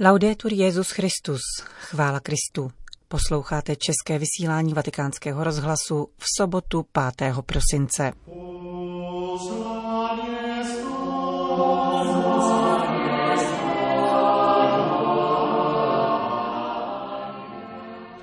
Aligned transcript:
Laudetur 0.00 0.52
Jezus 0.52 0.90
Christus, 0.90 1.40
chvála 1.80 2.20
Kristu. 2.20 2.70
Posloucháte 3.08 3.76
české 3.76 4.18
vysílání 4.18 4.74
Vatikánského 4.74 5.44
rozhlasu 5.44 6.08
v 6.18 6.24
sobotu 6.36 6.86
5. 7.16 7.34
prosince. 7.46 8.12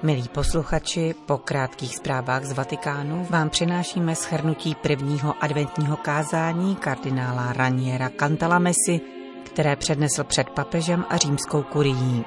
Milí 0.04 0.28
posluchači, 0.28 1.16
po 1.26 1.38
krátkých 1.38 1.96
zprávách 1.96 2.46
z 2.46 2.52
Vatikánu 2.52 3.28
vám 3.30 3.50
přinášíme 3.50 4.16
shrnutí 4.16 4.76
prvního 4.76 5.44
adventního 5.44 5.98
kázání 5.98 6.76
kardinála 6.76 7.54
Raniera 7.54 8.10
Cantalamesi, 8.20 9.15
které 9.46 9.76
přednesl 9.76 10.24
před 10.24 10.50
papežem 10.50 11.06
a 11.10 11.18
římskou 11.18 11.64
kurií. 11.64 12.26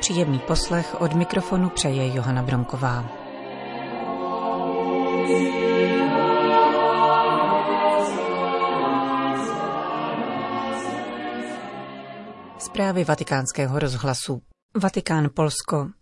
Příjemný 0.00 0.38
poslech 0.38 1.00
od 1.00 1.14
mikrofonu 1.14 1.68
přeje 1.68 2.14
Johana 2.16 2.42
Bronková. 2.42 3.04
Zprávy 12.58 13.04
vatikánského 13.04 13.78
rozhlasu. 13.78 14.42
Vatikán 14.82 15.28
Polsko. 15.34 15.97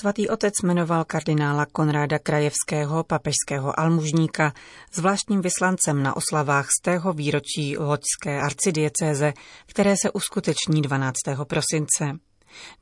Svatý 0.00 0.28
otec 0.28 0.54
jmenoval 0.62 1.04
kardinála 1.04 1.66
Konráda 1.66 2.18
Krajevského, 2.18 3.04
papežského 3.04 3.80
almužníka, 3.80 4.52
zvláštním 4.92 5.40
vyslancem 5.40 6.02
na 6.02 6.16
oslavách 6.16 6.66
z 6.66 6.82
tého 6.82 7.12
výročí 7.12 7.78
loďské 7.78 8.40
arcidiecéze, 8.40 9.32
které 9.66 9.94
se 10.02 10.10
uskuteční 10.10 10.82
12. 10.82 11.14
prosince. 11.44 12.04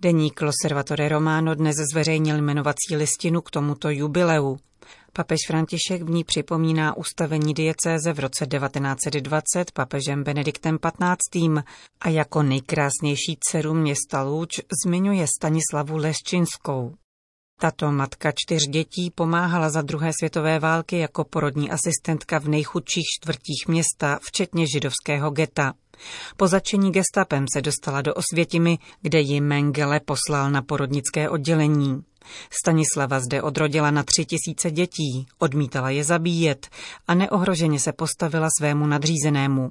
Deník 0.00 0.42
Loservatore 0.42 1.08
Romano 1.08 1.54
dnes 1.54 1.76
zveřejnil 1.92 2.36
jmenovací 2.36 2.96
listinu 2.96 3.40
k 3.40 3.50
tomuto 3.50 3.90
jubileu. 3.90 4.56
Papež 5.12 5.38
František 5.46 6.02
v 6.02 6.10
ní 6.10 6.24
připomíná 6.24 6.96
ustavení 6.96 7.54
diecéze 7.54 8.12
v 8.12 8.18
roce 8.18 8.46
1920 8.46 9.70
papežem 9.72 10.24
Benediktem 10.24 10.78
XV. 10.78 11.64
a 12.00 12.08
jako 12.08 12.42
nejkrásnější 12.42 13.38
dceru 13.40 13.74
města 13.74 14.22
Lůč 14.22 14.60
zmiňuje 14.84 15.26
Stanislavu 15.38 15.96
Leščinskou. 15.96 16.94
Tato 17.60 17.92
matka 17.92 18.32
čtyř 18.34 18.62
dětí 18.70 19.10
pomáhala 19.10 19.70
za 19.70 19.82
druhé 19.82 20.10
světové 20.20 20.58
války 20.58 20.98
jako 20.98 21.24
porodní 21.24 21.70
asistentka 21.70 22.38
v 22.38 22.48
nejchudších 22.48 23.04
čtvrtích 23.20 23.68
města, 23.68 24.18
včetně 24.22 24.66
židovského 24.74 25.30
geta. 25.30 25.74
Po 26.36 26.48
začení 26.48 26.92
gestapem 26.92 27.44
se 27.52 27.62
dostala 27.62 28.02
do 28.02 28.14
Osvětimi, 28.14 28.78
kde 29.02 29.20
ji 29.20 29.40
Mengele 29.40 30.00
poslal 30.00 30.50
na 30.50 30.62
porodnické 30.62 31.28
oddělení. 31.28 32.02
Stanislava 32.50 33.20
zde 33.20 33.42
odrodila 33.42 33.90
na 33.90 34.02
tři 34.02 34.24
tisíce 34.24 34.70
dětí, 34.70 35.26
odmítala 35.38 35.90
je 35.90 36.04
zabíjet 36.04 36.68
a 37.08 37.14
neohroženě 37.14 37.80
se 37.80 37.92
postavila 37.92 38.48
svému 38.58 38.86
nadřízenému. 38.86 39.70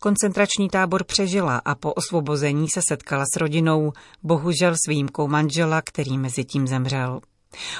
Koncentrační 0.00 0.68
tábor 0.68 1.04
přežila 1.04 1.62
a 1.64 1.74
po 1.74 1.92
osvobození 1.92 2.68
se 2.68 2.80
setkala 2.88 3.24
s 3.34 3.36
rodinou, 3.36 3.92
bohužel 4.22 4.74
s 4.74 4.88
výjimkou 4.88 5.28
manžela, 5.28 5.82
který 5.82 6.18
mezi 6.18 6.44
tím 6.44 6.66
zemřel. 6.66 7.20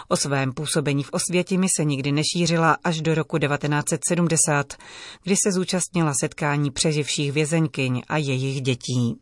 O 0.09 0.17
svém 0.17 0.53
působení 0.53 1.03
v 1.03 1.11
Osvětimi 1.13 1.67
se 1.79 1.85
nikdy 1.85 2.13
nešířila 2.13 2.77
až 2.85 3.01
do 3.01 3.15
roku 3.15 3.39
1970, 3.39 4.75
kdy 5.23 5.35
se 5.45 5.53
zúčastnila 5.53 6.13
setkání 6.21 6.71
přeživších 6.71 7.33
vězeňkyň 7.33 8.03
a 8.09 8.17
jejich 8.17 8.61
dětí. 8.61 9.21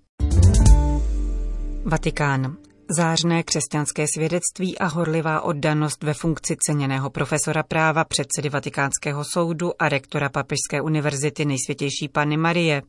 Vatikán. 1.84 2.56
Zářné 2.88 3.42
křesťanské 3.42 4.06
svědectví 4.14 4.78
a 4.78 4.86
horlivá 4.86 5.40
oddanost 5.40 6.02
ve 6.02 6.14
funkci 6.14 6.56
ceněného 6.66 7.10
profesora 7.10 7.62
práva 7.62 8.04
předsedy 8.04 8.48
Vatikánského 8.48 9.24
soudu 9.24 9.82
a 9.82 9.88
rektora 9.88 10.28
Papežské 10.28 10.80
univerzity 10.80 11.44
nejsvětější 11.44 12.08
Panny 12.08 12.36
Marie. 12.36 12.82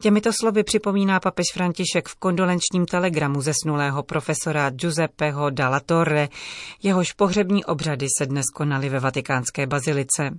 Těmito 0.00 0.30
slovy 0.40 0.64
připomíná 0.64 1.20
papež 1.20 1.46
František 1.54 2.08
v 2.08 2.14
kondolenčním 2.14 2.86
telegramu 2.86 3.40
zesnulého 3.40 4.02
profesora 4.02 4.70
Giuseppeho 4.70 5.50
Dalla 5.50 5.80
Torre, 5.80 6.28
jehož 6.82 7.12
pohřební 7.12 7.64
obřady 7.64 8.06
se 8.18 8.26
dnes 8.26 8.46
konaly 8.54 8.88
ve 8.88 9.00
vatikánské 9.00 9.66
bazilice. 9.66 10.30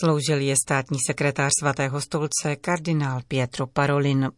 Sloužil 0.00 0.40
je 0.40 0.56
státní 0.56 0.98
sekretář 1.06 1.50
svatého 1.60 2.00
stolce 2.00 2.56
kardinál 2.60 3.20
Pietro 3.28 3.66
Parolin. 3.66 4.30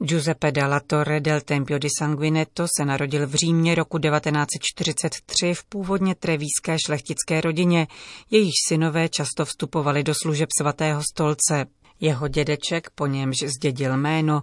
Giuseppe 0.00 0.52
dalla 0.52 0.80
Torre 0.80 1.20
del 1.20 1.42
Tempio 1.42 1.76
di 1.76 1.88
Sanguinetto 1.90 2.64
se 2.66 2.84
narodil 2.84 3.26
v 3.26 3.34
Římě 3.34 3.74
roku 3.74 3.98
1943 3.98 5.54
v 5.54 5.64
původně 5.64 6.14
trevíské 6.14 6.76
šlechtické 6.86 7.40
rodině, 7.40 7.86
jejíž 8.30 8.54
synové 8.68 9.08
často 9.08 9.44
vstupovali 9.44 10.02
do 10.02 10.14
služeb 10.22 10.48
svatého 10.58 11.02
stolce. 11.12 11.66
Jeho 12.00 12.28
dědeček, 12.28 12.90
po 12.94 13.06
němž 13.06 13.36
zdědil 13.38 13.96
jméno, 13.96 14.42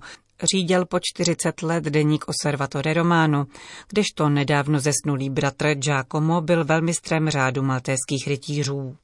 řídil 0.53 0.85
po 0.85 0.99
40 1.01 1.61
let 1.61 1.83
deník 1.83 2.25
Osservatore 2.27 2.93
Romano, 2.93 3.45
kdežto 3.89 4.29
nedávno 4.29 4.79
zesnulý 4.79 5.29
bratr 5.29 5.73
Giacomo 5.73 6.41
byl 6.41 6.65
velmistrem 6.65 7.29
řádu 7.29 7.63
maltéských 7.63 8.27
rytířů. 8.27 8.97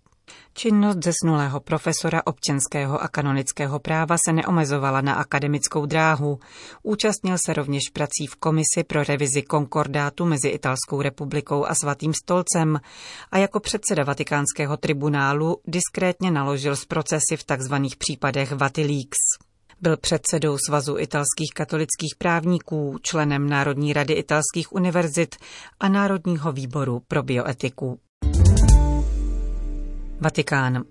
Činnost 0.54 0.98
zesnulého 1.04 1.60
profesora 1.60 2.22
občanského 2.26 3.04
a 3.04 3.08
kanonického 3.08 3.80
práva 3.80 4.18
se 4.26 4.34
neomezovala 4.34 5.02
na 5.02 5.14
akademickou 5.14 5.86
dráhu. 5.86 6.40
Účastnil 6.84 7.38
se 7.46 7.54
rovněž 7.54 7.84
prací 7.94 8.28
v 8.28 8.36
komisi 8.36 8.84
pro 8.88 9.04
revizi 9.04 9.42
konkordátu 9.42 10.26
mezi 10.26 10.48
Italskou 10.48 11.02
republikou 11.02 11.66
a 11.66 11.76
Svatým 11.76 12.14
stolcem 12.14 12.80
a 13.32 13.38
jako 13.38 13.60
předseda 13.60 14.04
vatikánského 14.04 14.78
tribunálu 14.78 15.58
diskrétně 15.68 16.32
naložil 16.32 16.76
z 16.76 16.86
procesy 16.86 17.38
v 17.38 17.44
tzv. 17.44 17.76
případech 17.98 18.52
Vatileaks. 18.52 19.20
Byl 19.82 19.98
předsedou 19.98 20.58
Svazu 20.58 20.98
italských 20.98 21.52
katolických 21.56 22.16
právníků, 22.18 22.98
členem 23.02 23.50
Národní 23.50 23.94
rady 23.94 24.14
italských 24.14 24.74
univerzit 24.74 25.36
a 25.80 25.90
Národního 25.90 26.52
výboru 26.52 27.02
pro 27.08 27.24
bioetiku. 27.24 28.00
Vatikán. 30.22 30.86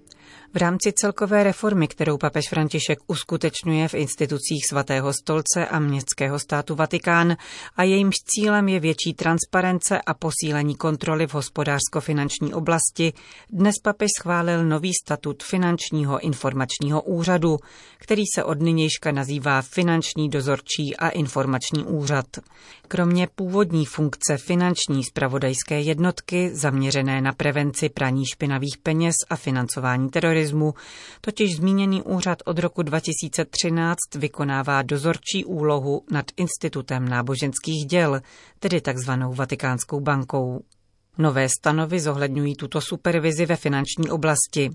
V 0.55 0.57
rámci 0.57 0.93
celkové 0.93 1.45
reformy, 1.45 1.89
kterou 1.89 2.19
papež 2.19 2.49
František 2.49 2.99
uskutečňuje 3.07 3.89
v 3.89 3.95
institucích 3.95 4.67
svatého 4.69 5.13
stolce 5.13 5.67
a 5.71 5.79
městského 5.79 6.39
státu 6.39 6.75
Vatikán 6.75 7.37
a 7.77 7.83
jejímž 7.83 8.15
cílem 8.17 8.69
je 8.69 8.81
větší 8.81 9.15
transparence 9.15 10.01
a 10.07 10.15
posílení 10.15 10.75
kontroly 10.75 11.27
v 11.27 11.35
hospodářsko-finanční 11.35 12.55
oblasti, 12.55 13.13
dnes 13.51 13.75
papež 13.83 14.09
schválil 14.19 14.65
nový 14.65 14.93
statut 15.05 15.43
finančního 15.43 16.21
informačního 16.21 17.03
úřadu, 17.03 17.59
který 17.99 18.23
se 18.35 18.45
od 18.45 18.61
nynějška 18.61 19.13
nazývá 19.13 19.63
Finanční 19.63 20.29
dozorčí 20.29 20.97
a 20.97 21.09
informační 21.09 21.85
úřad. 21.85 22.27
Kromě 22.89 23.29
původní 23.35 23.87
funkce 23.87 24.37
finanční 24.37 25.05
spravodajské 25.05 25.81
jednotky 25.81 26.51
zaměřené 26.55 27.21
na 27.21 27.33
prevenci 27.33 27.89
praní 27.89 28.27
špinavých 28.27 28.79
peněz 28.83 29.15
a 29.31 29.37
financování 29.37 30.09
terorismu, 30.09 30.40
totiž 31.21 31.57
zmíněný 31.57 32.03
úřad 32.03 32.39
od 32.45 32.59
roku 32.59 32.83
2013 32.83 33.97
vykonává 34.17 34.83
dozorčí 34.83 35.45
úlohu 35.45 36.03
nad 36.11 36.27
Institutem 36.37 37.09
náboženských 37.09 37.87
děl, 37.87 38.21
tedy 38.59 38.81
takzvanou 38.81 39.35
Vatikánskou 39.35 40.01
bankou. 40.01 40.61
Nové 41.21 41.49
stanovy 41.49 42.01
zohledňují 42.01 42.55
tuto 42.55 42.81
supervizi 42.81 43.47
ve 43.47 43.57
finanční 43.57 44.11
oblasti. 44.11 44.71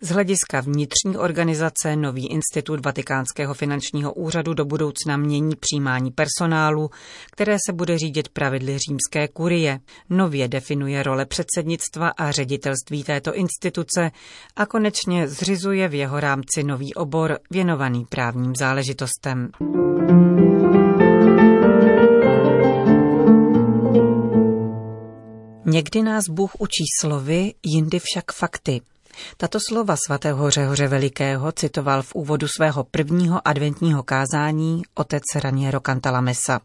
Z 0.00 0.08
hlediska 0.08 0.60
vnitřní 0.60 1.16
organizace 1.16 1.96
nový 1.96 2.26
institut 2.26 2.84
Vatikánského 2.84 3.54
finančního 3.54 4.12
úřadu 4.14 4.54
do 4.54 4.64
budoucna 4.64 5.16
mění 5.16 5.56
přijímání 5.56 6.10
personálu, 6.10 6.90
které 7.32 7.56
se 7.66 7.72
bude 7.72 7.98
řídit 7.98 8.28
pravidly 8.28 8.78
římské 8.78 9.28
kurie. 9.28 9.80
Nově 10.10 10.48
definuje 10.48 11.02
role 11.02 11.26
předsednictva 11.26 12.08
a 12.08 12.30
ředitelství 12.30 13.04
této 13.04 13.34
instituce 13.34 14.10
a 14.56 14.66
konečně 14.66 15.28
zřizuje 15.28 15.88
v 15.88 15.94
jeho 15.94 16.20
rámci 16.20 16.62
nový 16.62 16.94
obor 16.94 17.38
věnovaný 17.50 18.04
právním 18.04 18.52
záležitostem. 18.58 19.50
Někdy 25.68 26.02
nás 26.02 26.24
Bůh 26.28 26.50
učí 26.58 26.84
slovy, 27.00 27.54
jindy 27.66 27.98
však 28.02 28.32
fakty. 28.32 28.80
Tato 29.36 29.58
slova 29.68 29.96
svatého 30.06 30.50
Řehoře 30.50 30.88
Velikého 30.88 31.52
citoval 31.52 32.02
v 32.02 32.14
úvodu 32.14 32.46
svého 32.48 32.84
prvního 32.84 33.48
adventního 33.48 34.02
kázání 34.02 34.82
otec 34.94 35.22
Raniero 35.34 35.80
Cantalamessa. 35.80 36.60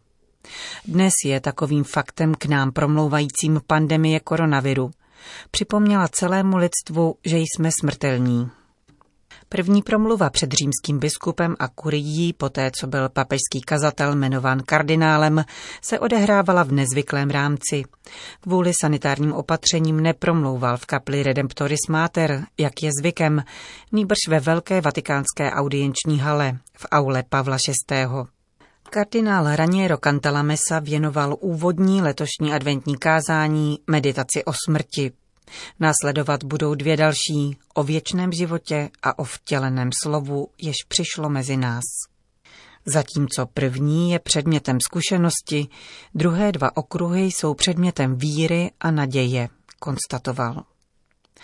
Dnes 0.84 1.12
je 1.24 1.40
takovým 1.40 1.84
faktem 1.84 2.34
k 2.34 2.46
nám 2.46 2.72
promlouvajícím 2.72 3.60
pandemie 3.66 4.20
koronaviru. 4.20 4.90
Připomněla 5.50 6.08
celému 6.08 6.56
lidstvu, 6.56 7.14
že 7.24 7.38
jsme 7.38 7.70
smrtelní. 7.80 8.50
První 9.52 9.82
promluva 9.82 10.30
před 10.30 10.52
římským 10.52 10.98
biskupem 10.98 11.56
a 11.58 11.68
kurií, 11.68 12.32
poté 12.32 12.70
co 12.80 12.86
byl 12.86 13.08
papežský 13.08 13.60
kazatel 13.66 14.12
jmenován 14.12 14.62
kardinálem, 14.66 15.44
se 15.82 15.98
odehrávala 15.98 16.62
v 16.62 16.72
nezvyklém 16.72 17.30
rámci. 17.30 17.82
Kvůli 18.40 18.72
sanitárním 18.80 19.32
opatřením 19.32 20.00
nepromlouval 20.00 20.76
v 20.76 20.86
kapli 20.86 21.22
Redemptoris 21.22 21.80
Mater, 21.88 22.44
jak 22.58 22.82
je 22.82 22.90
zvykem, 23.00 23.42
nýbrž 23.92 24.18
ve 24.28 24.40
velké 24.40 24.80
vatikánské 24.80 25.50
audienční 25.50 26.18
hale 26.18 26.58
v 26.76 26.86
aule 26.90 27.22
Pavla 27.28 27.56
VI. 27.90 28.06
Kardinál 28.90 29.56
Raniero 29.56 29.96
Cantalamessa 29.96 30.78
věnoval 30.80 31.36
úvodní 31.40 32.02
letošní 32.02 32.52
adventní 32.52 32.96
kázání 32.96 33.78
meditaci 33.86 34.44
o 34.44 34.52
smrti. 34.66 35.12
Následovat 35.80 36.44
budou 36.44 36.74
dvě 36.74 36.96
další, 36.96 37.56
o 37.74 37.82
věčném 37.82 38.32
životě 38.32 38.90
a 39.02 39.18
o 39.18 39.24
vtěleném 39.24 39.90
slovu, 40.02 40.48
jež 40.58 40.76
přišlo 40.88 41.28
mezi 41.28 41.56
nás. 41.56 41.84
Zatímco 42.86 43.46
první 43.54 44.10
je 44.10 44.18
předmětem 44.18 44.78
zkušenosti, 44.80 45.68
druhé 46.14 46.52
dva 46.52 46.76
okruhy 46.76 47.22
jsou 47.22 47.54
předmětem 47.54 48.16
víry 48.16 48.70
a 48.80 48.90
naděje, 48.90 49.48
konstatoval. 49.78 50.64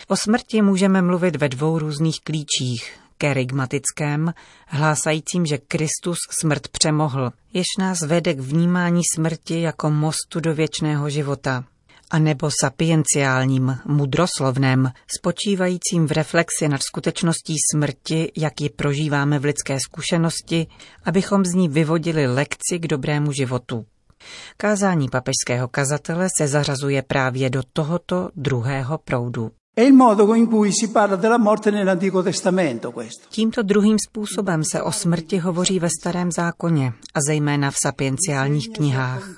O 0.09 0.17
smrti 0.17 0.63
můžeme 0.63 1.03
mluvit 1.03 1.37
ve 1.37 1.49
dvou 1.49 1.79
různých 1.79 2.21
klíčích, 2.21 2.99
kerygmatickém, 3.19 4.35
hlásajícím, 4.67 5.47
že 5.47 5.59
Kristus 5.59 6.19
smrt 6.41 6.69
přemohl, 6.69 7.33
jež 7.53 7.67
nás 7.79 7.99
vede 8.01 8.35
k 8.35 8.41
vnímání 8.41 9.03
smrti 9.15 9.61
jako 9.61 9.91
mostu 9.91 10.41
do 10.41 10.55
věčného 10.55 11.11
života, 11.11 11.65
a 12.11 12.19
nebo 12.19 12.51
sapienciálním, 12.63 13.79
mudroslovném, 13.85 14.93
spočívajícím 15.19 16.07
v 16.07 16.13
reflexi 16.13 16.69
nad 16.69 16.83
skutečností 16.83 17.57
smrti, 17.73 18.33
jak 18.37 18.61
ji 18.61 18.69
prožíváme 18.69 19.39
v 19.39 19.45
lidské 19.45 19.79
zkušenosti, 19.81 20.67
abychom 21.05 21.45
z 21.45 21.55
ní 21.55 21.69
vyvodili 21.69 22.27
lekci 22.27 22.79
k 22.79 22.87
dobrému 22.87 23.33
životu. 23.33 23.87
Kázání 24.57 25.09
papežského 25.09 25.69
kazatele 25.69 26.29
se 26.39 26.49
zařazuje 26.49 27.03
právě 27.03 27.51
do 27.51 27.63
tohoto 27.73 28.31
druhého 28.37 28.99
proudu. 28.99 29.51
Tímto 33.31 33.62
druhým 33.62 33.97
způsobem 34.09 34.65
se 34.65 34.82
o 34.82 34.93
smrti 34.93 35.38
hovoří 35.38 35.79
ve 35.79 35.88
starém 36.00 36.32
zákoně 36.32 36.93
a 37.15 37.19
zejména 37.26 37.70
v 37.70 37.76
sapienciálních 37.82 38.69
knihách. 38.69 39.29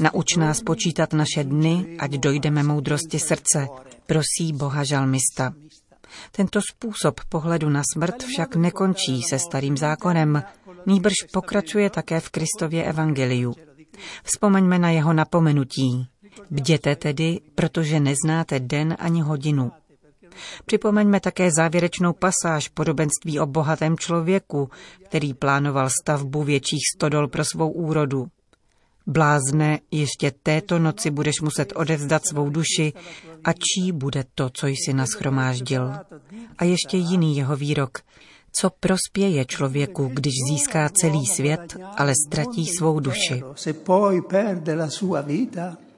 Nauč 0.00 0.36
nás 0.36 0.60
počítat 0.60 1.12
naše 1.12 1.44
dny, 1.44 1.96
ať 1.98 2.10
dojdeme 2.10 2.62
moudrosti 2.62 3.18
srdce, 3.18 3.68
prosí 4.06 4.52
Boha 4.52 4.84
žalmista. 4.84 5.52
Tento 6.32 6.60
způsob 6.72 7.20
pohledu 7.28 7.68
na 7.68 7.82
smrt 7.92 8.22
však 8.22 8.56
nekončí 8.56 9.22
se 9.22 9.38
starým 9.38 9.76
zákonem, 9.76 10.42
nýbrž 10.86 11.14
pokračuje 11.32 11.90
také 11.90 12.20
v 12.20 12.30
Kristově 12.30 12.84
evangeliu. 12.84 13.54
Vzpomeňme 14.24 14.78
na 14.78 14.90
jeho 14.90 15.12
napomenutí. 15.12 16.08
Bděte 16.50 16.96
tedy, 16.96 17.40
protože 17.54 18.00
neznáte 18.00 18.60
den 18.60 18.96
ani 18.98 19.20
hodinu. 19.20 19.72
Připomeňme 20.66 21.20
také 21.20 21.50
závěrečnou 21.56 22.12
pasáž 22.12 22.68
podobenství 22.68 23.40
o 23.40 23.46
bohatém 23.46 23.96
člověku, 23.98 24.70
který 25.04 25.34
plánoval 25.34 25.88
stavbu 26.02 26.42
větších 26.42 26.82
stodol 26.96 27.28
pro 27.28 27.44
svou 27.44 27.70
úrodu. 27.70 28.26
Blázne, 29.06 29.78
ještě 29.90 30.32
této 30.42 30.78
noci 30.78 31.10
budeš 31.10 31.40
muset 31.40 31.72
odevzdat 31.76 32.22
svou 32.26 32.50
duši 32.50 32.92
a 33.44 33.52
čí 33.52 33.92
bude 33.92 34.24
to, 34.34 34.50
co 34.50 34.66
jsi 34.66 34.92
naschromáždil. 34.92 35.92
A 36.58 36.64
ještě 36.64 36.96
jiný 36.96 37.36
jeho 37.36 37.56
výrok. 37.56 37.98
Co 38.60 38.70
prospěje 38.80 39.44
člověku, 39.44 40.10
když 40.14 40.32
získá 40.50 40.88
celý 40.88 41.26
svět, 41.26 41.76
ale 41.96 42.12
ztratí 42.26 42.66
svou 42.66 43.00
duši? 43.00 43.42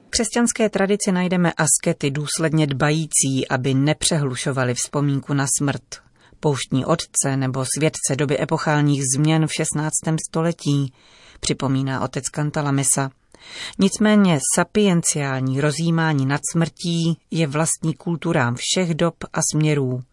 Křesťanské 0.09 0.69
tradici 0.69 1.11
najdeme 1.11 1.53
askety 1.53 2.11
důsledně 2.11 2.67
dbající, 2.67 3.47
aby 3.49 3.73
nepřehlušovali 3.73 4.73
vzpomínku 4.73 5.33
na 5.33 5.45
smrt. 5.57 5.83
Pouštní 6.39 6.85
otce 6.85 7.37
nebo 7.37 7.65
svědce 7.77 8.15
doby 8.15 8.41
epochálních 8.41 9.01
změn 9.15 9.47
v 9.47 9.53
16. 9.53 9.93
století, 10.29 10.93
připomíná 11.39 12.01
otec 12.01 12.29
Kantalamesa. 12.29 13.09
Nicméně 13.79 14.39
sapienciální 14.55 15.61
rozjímání 15.61 16.25
nad 16.25 16.41
smrtí 16.51 17.17
je 17.31 17.47
vlastní 17.47 17.93
kulturám 17.93 18.55
všech 18.55 18.93
dob 18.93 19.15
a 19.33 19.39
směrů, 19.53 20.03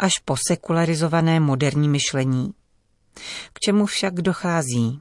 až 0.00 0.12
po 0.24 0.36
sekularizované 0.48 1.40
moderní 1.40 1.88
myšlení. 1.88 2.52
K 3.52 3.60
čemu 3.60 3.86
však 3.86 4.14
dochází? 4.14 5.00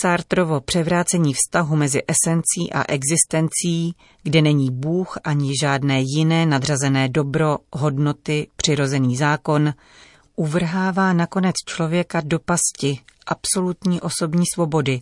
Sartrovo 0.00 0.60
převrácení 0.60 1.34
vztahu 1.34 1.76
mezi 1.76 2.02
esencí 2.08 2.72
a 2.72 2.84
existencí, 2.88 3.94
kde 4.22 4.42
není 4.42 4.70
Bůh 4.70 5.18
ani 5.24 5.52
žádné 5.62 6.00
jiné 6.04 6.46
nadřazené 6.46 7.08
dobro, 7.08 7.58
hodnoty, 7.72 8.48
přirozený 8.56 9.16
zákon, 9.16 9.74
uvrhává 10.36 11.12
nakonec 11.12 11.54
člověka 11.68 12.20
do 12.24 12.38
pasti 12.38 13.00
absolutní 13.26 14.00
osobní 14.00 14.44
svobody, 14.54 15.00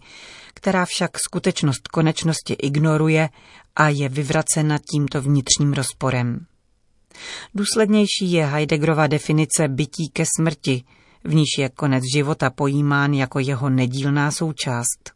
která 0.55 0.85
však 0.85 1.11
skutečnost 1.19 1.89
konečnosti 1.89 2.53
ignoruje 2.55 3.29
a 3.77 3.89
je 3.89 4.09
vyvracena 4.09 4.79
tímto 4.93 5.23
vnitřním 5.23 5.73
rozporem. 5.73 6.47
Důslednější 7.55 8.33
je 8.33 8.47
Heideggerova 8.47 9.07
definice 9.07 9.69
bytí 9.69 10.11
ke 10.13 10.25
smrti, 10.39 10.85
v 11.25 11.35
níž 11.35 11.49
je 11.59 11.69
konec 11.69 12.05
života 12.15 12.51
pojímán 12.51 13.13
jako 13.13 13.39
jeho 13.39 13.71
nedílná 13.71 14.31
součást. 14.31 15.15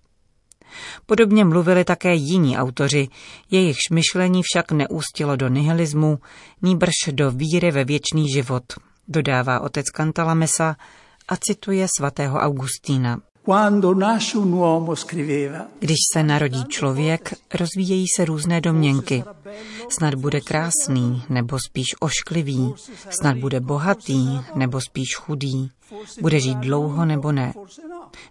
Podobně 1.06 1.44
mluvili 1.44 1.84
také 1.84 2.14
jiní 2.14 2.58
autoři, 2.58 3.08
jejichž 3.50 3.90
myšlení 3.92 4.42
však 4.44 4.72
neústilo 4.72 5.36
do 5.36 5.48
nihilismu, 5.48 6.18
níbrž 6.62 6.94
do 7.12 7.30
víry 7.30 7.70
ve 7.70 7.84
věčný 7.84 8.28
život, 8.28 8.64
dodává 9.08 9.60
otec 9.60 9.86
Cantalamessa 9.86 10.76
a 11.28 11.36
cituje 11.36 11.86
svatého 11.98 12.38
Augustína. 12.38 13.20
Když 15.78 15.96
se 16.12 16.22
narodí 16.22 16.64
člověk, 16.64 17.34
rozvíjejí 17.54 18.06
se 18.16 18.24
různé 18.24 18.60
domněnky. 18.60 19.24
Snad 19.88 20.14
bude 20.14 20.40
krásný, 20.40 21.22
nebo 21.28 21.58
spíš 21.68 21.86
ošklivý. 22.00 22.74
Snad 23.10 23.36
bude 23.36 23.60
bohatý, 23.60 24.40
nebo 24.54 24.80
spíš 24.80 25.16
chudý. 25.16 25.70
Bude 26.20 26.40
žít 26.40 26.58
dlouho, 26.58 27.04
nebo 27.04 27.32
ne. 27.32 27.54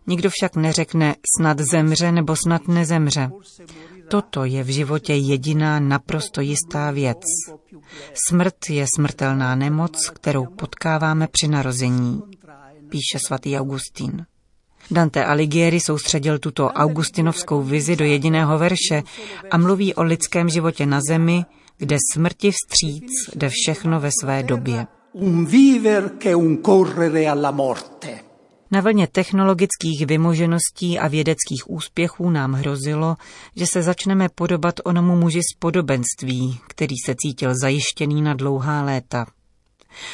Nikdo 0.07 0.29
však 0.29 0.55
neřekne 0.55 1.15
snad 1.39 1.59
zemře, 1.59 2.11
nebo 2.11 2.35
snad 2.35 2.67
nezemře. 2.67 3.31
Toto 4.07 4.45
je 4.45 4.63
v 4.63 4.67
životě 4.67 5.13
jediná 5.13 5.79
naprosto 5.79 6.41
jistá 6.41 6.91
věc. 6.91 7.21
Smrt 8.27 8.69
je 8.69 8.85
smrtelná 8.95 9.55
nemoc, 9.55 10.09
kterou 10.09 10.45
potkáváme 10.45 11.27
při 11.31 11.47
narození, 11.47 12.21
píše 12.89 13.19
svatý 13.25 13.57
Augustín. 13.57 14.25
Dante 14.91 15.25
Alighieri 15.25 15.79
soustředil 15.79 16.39
tuto 16.39 16.67
augustinovskou 16.67 17.63
vizi 17.63 17.95
do 17.95 18.05
jediného 18.05 18.57
verše 18.57 19.03
a 19.51 19.57
mluví 19.57 19.93
o 19.93 20.03
lidském 20.03 20.49
životě 20.49 20.85
na 20.85 21.01
zemi, 21.09 21.45
kde 21.77 21.97
smrti 22.13 22.51
vstříc 22.51 23.11
jde 23.35 23.49
všechno 23.49 23.99
ve 23.99 24.09
své 24.21 24.43
době. 24.43 24.87
Na 28.71 28.81
vlně 28.81 29.07
technologických 29.07 30.05
vymožeností 30.05 30.99
a 30.99 31.07
vědeckých 31.07 31.69
úspěchů 31.69 32.29
nám 32.29 32.53
hrozilo, 32.53 33.15
že 33.55 33.65
se 33.67 33.81
začneme 33.81 34.29
podobat 34.35 34.75
onomu 34.83 35.15
muži 35.15 35.41
z 35.53 35.57
podobenství, 35.59 36.59
který 36.67 36.95
se 37.05 37.15
cítil 37.17 37.53
zajištěný 37.61 38.21
na 38.21 38.33
dlouhá 38.33 38.83
léta. 38.83 39.25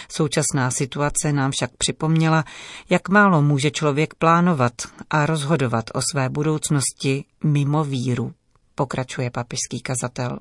Současná 0.10 0.72
situace 0.72 1.34
nám 1.34 1.52
však 1.52 1.72
připomněla, 1.78 2.44
jak 2.90 3.10
málo 3.10 3.42
může 3.42 3.72
člověk 3.72 4.14
plánovat 4.14 4.74
a 5.10 5.26
rozhodovat 5.26 5.86
o 5.94 6.00
své 6.12 6.30
budoucnosti 6.30 7.26
mimo 7.44 7.84
víru, 7.84 8.34
pokračuje 8.76 9.30
papižský 9.30 9.82
kazatel. 9.82 10.40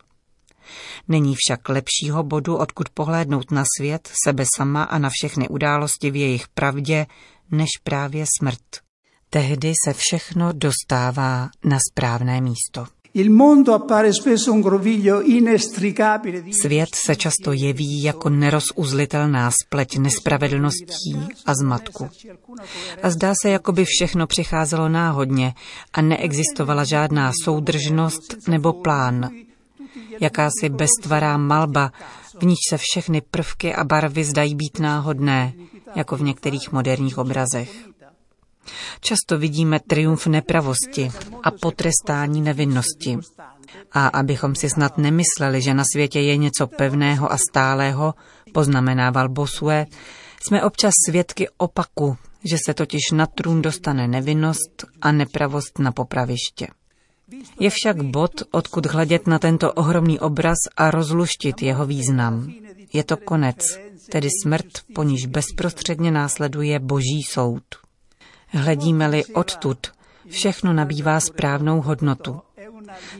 Není 1.08 1.34
však 1.38 1.68
lepšího 1.68 2.22
bodu, 2.22 2.56
odkud 2.56 2.88
pohlédnout 2.88 3.50
na 3.50 3.64
svět, 3.78 4.08
sebe 4.24 4.44
sama 4.56 4.82
a 4.82 4.98
na 4.98 5.10
všechny 5.12 5.48
události 5.48 6.10
v 6.10 6.16
jejich 6.16 6.48
pravdě, 6.48 7.06
než 7.50 7.68
právě 7.84 8.24
smrt. 8.38 8.62
Tehdy 9.30 9.72
se 9.86 9.92
všechno 9.92 10.52
dostává 10.52 11.50
na 11.64 11.78
správné 11.90 12.40
místo. 12.40 13.01
Svět 16.62 16.94
se 16.94 17.16
často 17.16 17.52
jeví 17.52 18.02
jako 18.02 18.28
nerozuzlitelná 18.28 19.50
spleť 19.50 19.98
nespravedlností 19.98 21.28
a 21.46 21.54
zmatku. 21.54 22.08
A 23.02 23.10
zdá 23.10 23.32
se, 23.42 23.50
jako 23.50 23.72
by 23.72 23.84
všechno 23.84 24.26
přicházelo 24.26 24.88
náhodně 24.88 25.54
a 25.92 26.02
neexistovala 26.02 26.84
žádná 26.84 27.32
soudržnost 27.44 28.48
nebo 28.48 28.72
plán. 28.72 29.30
Jakási 30.20 30.68
beztvará 30.68 31.36
malba, 31.36 31.92
v 32.40 32.42
níž 32.44 32.58
se 32.70 32.76
všechny 32.78 33.20
prvky 33.20 33.74
a 33.74 33.84
barvy 33.84 34.24
zdají 34.24 34.54
být 34.54 34.78
náhodné, 34.78 35.52
jako 35.94 36.16
v 36.16 36.22
některých 36.22 36.72
moderních 36.72 37.18
obrazech. 37.18 37.91
Často 39.00 39.38
vidíme 39.38 39.80
triumf 39.80 40.26
nepravosti 40.26 41.10
a 41.42 41.50
potrestání 41.50 42.40
nevinnosti. 42.40 43.18
A 43.92 44.06
abychom 44.06 44.54
si 44.54 44.70
snad 44.70 44.98
nemysleli, 44.98 45.62
že 45.62 45.74
na 45.74 45.84
světě 45.92 46.20
je 46.20 46.36
něco 46.36 46.66
pevného 46.66 47.32
a 47.32 47.38
stálého, 47.50 48.14
poznamenával 48.52 49.28
Bosue, 49.28 49.86
jsme 50.46 50.62
občas 50.62 50.92
svědky 51.08 51.48
opaku, 51.56 52.16
že 52.44 52.56
se 52.66 52.74
totiž 52.74 53.10
na 53.12 53.26
trůn 53.26 53.62
dostane 53.62 54.08
nevinnost 54.08 54.84
a 55.02 55.12
nepravost 55.12 55.78
na 55.78 55.92
popraviště. 55.92 56.66
Je 57.60 57.70
však 57.70 58.02
bod, 58.02 58.30
odkud 58.50 58.86
hledět 58.86 59.26
na 59.26 59.38
tento 59.38 59.72
ohromný 59.72 60.20
obraz 60.20 60.58
a 60.76 60.90
rozluštit 60.90 61.62
jeho 61.62 61.86
význam. 61.86 62.52
Je 62.92 63.04
to 63.04 63.16
konec, 63.16 63.78
tedy 64.10 64.28
smrt, 64.42 64.66
po 64.94 65.02
níž 65.02 65.26
bezprostředně 65.26 66.10
následuje 66.10 66.78
boží 66.78 67.22
soud. 67.30 67.62
Hledíme-li 68.54 69.24
odtud, 69.24 69.78
všechno 70.28 70.72
nabývá 70.72 71.20
správnou 71.20 71.80
hodnotu. 71.80 72.40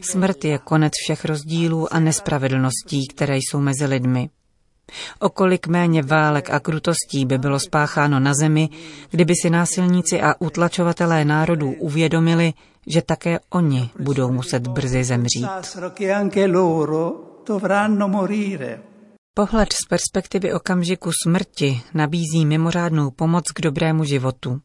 Smrt 0.01 0.45
je 0.45 0.59
konec 0.59 0.93
všech 1.03 1.25
rozdílů 1.25 1.95
a 1.95 2.01
nespravedlností, 2.01 3.09
které 3.09 3.37
jsou 3.37 3.61
mezi 3.61 3.87
lidmi. 3.87 4.31
Okolik 5.19 5.67
méně 5.67 6.03
válek 6.03 6.51
a 6.51 6.61
krutostí 6.61 7.25
by 7.25 7.39
bylo 7.39 7.61
spácháno 7.61 8.21
na 8.21 8.35
zemi, 8.35 8.69
kdyby 9.11 9.35
si 9.43 9.51
násilníci 9.51 10.23
a 10.23 10.35
utlačovatelé 10.39 11.25
národů 11.25 11.73
uvědomili, 11.73 12.53
že 12.87 13.03
také 13.03 13.41
oni 13.51 13.91
budou 13.99 14.33
muset 14.33 14.67
brzy 14.67 15.05
zemřít. 15.05 15.47
Pohled 19.35 19.73
z 19.73 19.87
perspektivy 19.89 20.53
okamžiku 20.53 21.11
smrti 21.23 21.81
nabízí 21.95 22.47
mimořádnou 22.47 23.11
pomoc 23.11 23.45
k 23.55 23.61
dobrému 23.61 24.05
životu. 24.05 24.61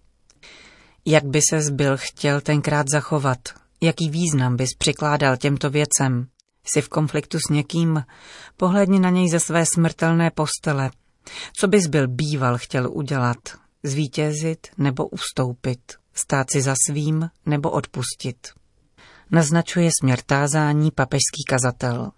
Jak 1.09 1.25
by 1.25 1.39
se 1.49 1.61
zbyl 1.61 1.97
chtěl 1.97 2.41
tenkrát 2.41 2.85
zachovat? 2.91 3.37
Jaký 3.81 4.09
význam 4.09 4.55
bys 4.57 4.69
přikládal 4.77 5.37
těmto 5.37 5.69
věcem? 5.69 6.27
Jsi 6.63 6.81
v 6.81 6.89
konfliktu 6.89 7.39
s 7.39 7.49
někým? 7.49 8.03
Pohledni 8.57 8.99
na 8.99 9.09
něj 9.09 9.29
ze 9.29 9.39
své 9.39 9.65
smrtelné 9.73 10.31
postele. 10.31 10.91
Co 11.59 11.67
bys 11.67 11.87
byl 11.87 12.07
býval 12.07 12.57
chtěl 12.57 12.89
udělat? 12.91 13.37
Zvítězit 13.83 14.67
nebo 14.77 15.07
ustoupit? 15.07 15.79
Stát 16.13 16.47
si 16.51 16.61
za 16.61 16.75
svým 16.87 17.29
nebo 17.45 17.71
odpustit? 17.71 18.47
Naznačuje 19.31 19.89
směr 20.01 20.19
tázání 20.25 20.91
papežský 20.91 21.43
kazatel. 21.49 22.11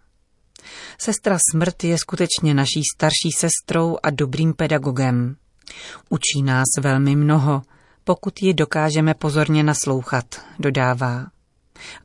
Sestra 1.01 1.38
smrt 1.51 1.84
je 1.84 1.98
skutečně 1.98 2.53
naší 2.53 2.81
starší 2.96 3.31
sestrou 3.38 3.98
a 4.03 4.10
dobrým 4.10 4.53
pedagogem. 4.53 5.36
Učí 6.10 6.43
nás 6.43 6.67
velmi 6.79 7.15
mnoho, 7.15 7.62
pokud 8.10 8.42
ji 8.42 8.54
dokážeme 8.54 9.13
pozorně 9.13 9.63
naslouchat, 9.63 10.25
dodává. 10.60 11.25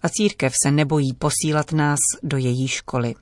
A 0.03 0.09
církev 0.09 0.53
se 0.65 0.71
nebojí 0.71 1.13
posílat 1.15 1.73
nás 1.73 1.99
do 2.23 2.37
její 2.37 2.69
školy. 2.69 3.15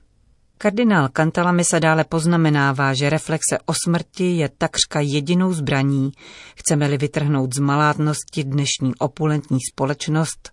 Kardinál 0.57 1.09
Cantalamessa 1.09 1.79
dále 1.79 2.03
poznamenává, 2.03 2.93
že 2.93 3.09
reflexe 3.09 3.57
o 3.65 3.73
smrti 3.85 4.37
je 4.37 4.49
takřka 4.57 4.99
jedinou 4.99 5.53
zbraní, 5.53 6.11
chceme-li 6.55 6.97
vytrhnout 6.97 7.55
z 7.55 7.59
malátnosti 7.59 8.43
dnešní 8.43 8.95
opulentní 8.99 9.59
společnost, 9.71 10.51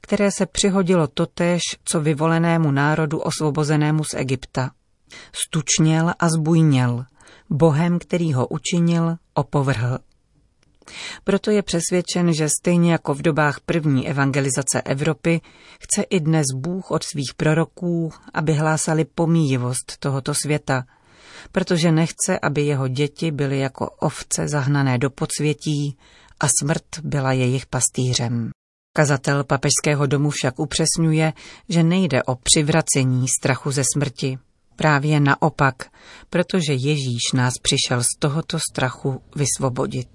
které 0.00 0.30
se 0.30 0.46
přihodilo 0.46 1.06
totéž, 1.06 1.62
co 1.84 2.00
vyvolenému 2.00 2.70
národu 2.70 3.18
osvobozenému 3.18 4.04
z 4.04 4.14
Egypta. 4.14 4.70
Stučněl 5.32 6.12
a 6.18 6.28
zbujněl, 6.28 7.04
bohem, 7.50 7.98
který 7.98 8.32
ho 8.32 8.46
učinil, 8.46 9.16
opovrhl. 9.34 9.98
Proto 11.24 11.50
je 11.50 11.62
přesvědčen, 11.62 12.34
že 12.34 12.48
stejně 12.48 12.92
jako 12.92 13.14
v 13.14 13.22
dobách 13.22 13.60
první 13.60 14.08
evangelizace 14.08 14.82
Evropy, 14.84 15.40
chce 15.80 16.02
i 16.02 16.20
dnes 16.20 16.46
Bůh 16.56 16.90
od 16.90 17.04
svých 17.04 17.34
proroků, 17.36 18.12
aby 18.34 18.54
hlásali 18.54 19.04
pomíjivost 19.04 19.96
tohoto 19.98 20.34
světa, 20.34 20.84
protože 21.52 21.92
nechce, 21.92 22.38
aby 22.42 22.62
jeho 22.62 22.88
děti 22.88 23.30
byly 23.30 23.58
jako 23.58 23.90
ovce 23.90 24.48
zahnané 24.48 24.98
do 24.98 25.10
podsvětí 25.10 25.98
a 26.40 26.46
smrt 26.60 26.84
byla 27.02 27.32
jejich 27.32 27.66
pastýřem. 27.66 28.50
Kazatel 28.96 29.44
papežského 29.44 30.06
domu 30.06 30.30
však 30.30 30.58
upřesňuje, 30.58 31.32
že 31.68 31.82
nejde 31.82 32.22
o 32.22 32.34
přivracení 32.34 33.26
strachu 33.40 33.70
ze 33.70 33.82
smrti. 33.94 34.38
Právě 34.76 35.20
naopak, 35.20 35.74
protože 36.30 36.72
Ježíš 36.72 37.32
nás 37.34 37.54
přišel 37.62 38.02
z 38.02 38.18
tohoto 38.18 38.58
strachu 38.70 39.22
vysvobodit. 39.36 40.08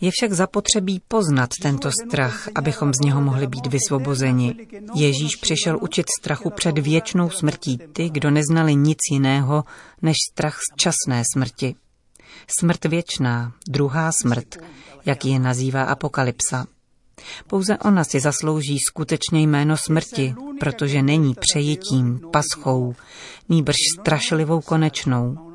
Je 0.00 0.10
však 0.10 0.32
zapotřebí 0.32 1.00
poznat 1.08 1.50
tento 1.62 1.90
strach, 2.04 2.48
abychom 2.54 2.94
z 2.94 3.00
něho 3.00 3.20
mohli 3.20 3.46
být 3.46 3.66
vysvobozeni. 3.66 4.56
Ježíš 4.94 5.36
přišel 5.36 5.78
učit 5.80 6.06
strachu 6.20 6.50
před 6.50 6.78
věčnou 6.78 7.30
smrtí 7.30 7.78
ty, 7.92 8.10
kdo 8.10 8.30
neznali 8.30 8.74
nic 8.74 8.98
jiného 9.10 9.64
než 10.02 10.16
strach 10.32 10.58
z 10.58 10.76
časné 10.76 11.22
smrti. 11.34 11.74
Smrt 12.60 12.84
věčná, 12.84 13.52
druhá 13.68 14.12
smrt, 14.12 14.56
jak 15.06 15.24
ji 15.24 15.38
nazývá 15.38 15.82
Apokalypsa. 15.82 16.66
Pouze 17.46 17.78
ona 17.78 18.04
si 18.04 18.20
zaslouží 18.20 18.78
skutečně 18.88 19.40
jméno 19.40 19.76
smrti, 19.76 20.34
protože 20.60 21.02
není 21.02 21.34
přejitím, 21.40 22.20
paschou, 22.32 22.94
nýbrž 23.48 23.76
strašlivou 24.00 24.60
konečnou. 24.60 25.54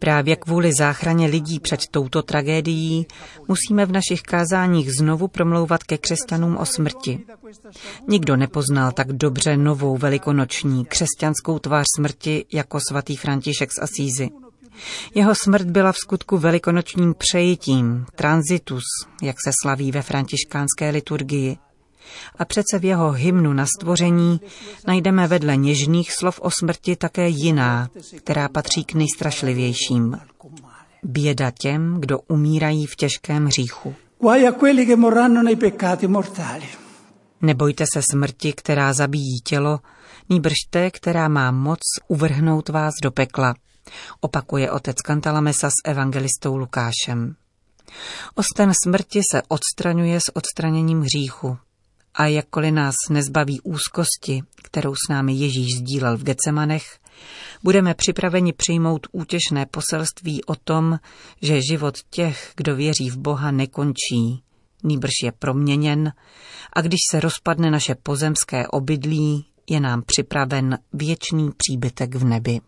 Právě 0.00 0.36
kvůli 0.36 0.70
záchraně 0.78 1.26
lidí 1.26 1.60
před 1.60 1.80
touto 1.90 2.22
tragédií 2.22 3.06
musíme 3.48 3.86
v 3.86 3.92
našich 3.92 4.22
kázáních 4.22 4.92
znovu 4.92 5.28
promlouvat 5.28 5.84
ke 5.84 5.98
křesťanům 5.98 6.56
o 6.56 6.66
smrti. 6.66 7.20
Nikdo 8.08 8.36
nepoznal 8.36 8.92
tak 8.92 9.12
dobře 9.12 9.56
novou 9.56 9.96
velikonoční 9.96 10.84
křesťanskou 10.84 11.58
tvář 11.58 11.86
smrti 11.96 12.44
jako 12.52 12.78
svatý 12.88 13.16
František 13.16 13.72
z 13.72 13.78
Asízy. 13.78 14.28
Jeho 15.14 15.34
smrt 15.34 15.66
byla 15.66 15.92
v 15.92 15.96
skutku 15.96 16.38
velikonočním 16.38 17.14
přejitím, 17.14 18.06
transitus, 18.14 18.84
jak 19.22 19.36
se 19.44 19.50
slaví 19.62 19.92
ve 19.92 20.02
františkánské 20.02 20.90
liturgii. 20.90 21.56
A 22.38 22.44
přece 22.44 22.78
v 22.78 22.84
jeho 22.84 23.10
hymnu 23.10 23.52
na 23.52 23.66
stvoření 23.66 24.40
najdeme 24.86 25.26
vedle 25.26 25.56
něžných 25.56 26.12
slov 26.12 26.40
o 26.42 26.50
smrti 26.50 26.96
také 26.96 27.28
jiná, 27.28 27.88
která 28.16 28.48
patří 28.48 28.84
k 28.84 28.94
nejstrašlivějším. 28.94 30.18
Běda 31.02 31.50
těm, 31.50 31.96
kdo 32.00 32.18
umírají 32.28 32.86
v 32.86 32.96
těžkém 32.96 33.46
hříchu. 33.46 33.94
Nebojte 37.42 37.84
se 37.92 38.02
smrti, 38.10 38.52
která 38.52 38.92
zabíjí 38.92 39.40
tělo, 39.44 39.80
nýbrž 40.28 40.54
té, 40.70 40.90
která 40.90 41.28
má 41.28 41.50
moc 41.50 41.80
uvrhnout 42.08 42.68
vás 42.68 42.92
do 43.02 43.10
pekla, 43.10 43.54
opakuje 44.20 44.70
otec 44.70 44.96
Kantalamesa 45.00 45.70
s 45.70 45.74
evangelistou 45.84 46.56
Lukášem. 46.56 47.34
Osten 48.34 48.72
smrti 48.84 49.20
se 49.32 49.42
odstraňuje 49.48 50.20
s 50.20 50.36
odstraněním 50.36 51.00
hříchu. 51.00 51.58
A 52.14 52.26
jakkoliv 52.26 52.74
nás 52.74 52.94
nezbaví 53.10 53.60
úzkosti, 53.60 54.42
kterou 54.62 54.94
s 54.94 55.08
námi 55.10 55.32
Ježíš 55.32 55.66
sdílel 55.78 56.16
v 56.16 56.22
Gecemanech, 56.22 56.98
budeme 57.62 57.94
připraveni 57.94 58.52
přijmout 58.52 59.06
útěšné 59.12 59.66
poselství 59.66 60.44
o 60.44 60.54
tom, 60.54 60.98
že 61.42 61.60
život 61.70 61.98
těch, 62.10 62.52
kdo 62.56 62.76
věří 62.76 63.10
v 63.10 63.16
Boha, 63.16 63.50
nekončí, 63.50 64.42
nýbrž 64.82 65.12
je 65.24 65.32
proměněn 65.32 66.12
a 66.72 66.80
když 66.80 67.00
se 67.10 67.20
rozpadne 67.20 67.70
naše 67.70 67.94
pozemské 67.94 68.68
obydlí, 68.68 69.46
je 69.70 69.80
nám 69.80 70.02
připraven 70.06 70.78
věčný 70.92 71.50
příbytek 71.56 72.14
v 72.14 72.24
nebi. 72.24 72.60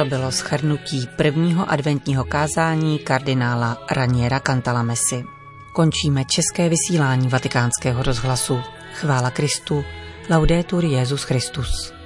To 0.00 0.06
bylo 0.06 0.32
schrnutí 0.32 1.08
prvního 1.16 1.70
adventního 1.70 2.24
kázání 2.24 2.98
kardinála 2.98 3.78
Raniera 3.90 4.40
Cantalamesi. 4.40 5.24
Končíme 5.72 6.24
české 6.24 6.68
vysílání 6.68 7.28
vatikánského 7.28 8.02
rozhlasu. 8.02 8.60
Chvála 8.94 9.30
Kristu, 9.30 9.84
laudetur 10.30 10.84
Jezus 10.84 11.22
Christus. 11.22 11.99